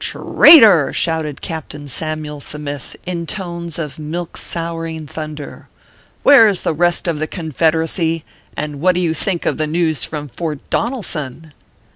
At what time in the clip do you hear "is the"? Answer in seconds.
6.47-6.73